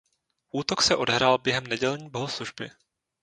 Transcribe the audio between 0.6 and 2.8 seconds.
se odehrál během nedělní bohoslužby.